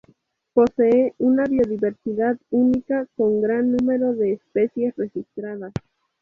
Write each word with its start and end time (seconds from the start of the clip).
Posee 0.55 1.13
una 1.19 1.43
biodiversidad 1.45 2.35
única, 2.49 3.05
con 3.15 3.39
gran 3.39 3.71
número 3.71 4.15
de 4.15 4.33
especies 4.33 4.95
registradas. 4.97 5.73